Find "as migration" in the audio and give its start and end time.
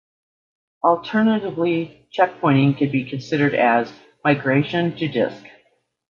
3.53-4.95